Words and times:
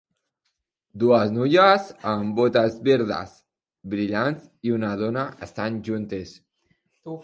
Dues 1.03 1.33
noies 1.35 1.91
amb 2.13 2.33
botes 2.41 2.79
verdes 2.89 3.37
brillants 3.95 4.51
i 4.71 4.77
una 4.81 4.95
dona 5.07 5.31
estan 5.49 5.83
juntes. 5.91 6.39